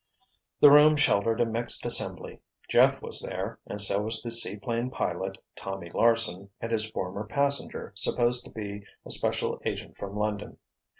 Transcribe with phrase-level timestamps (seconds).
[0.61, 2.39] The room sheltered a mixed assembly.
[2.67, 7.93] Jeff was there, and so was the seaplane pilot, Tommy Larsen, and his former "passenger"
[7.95, 10.57] supposed to be a special agent from London.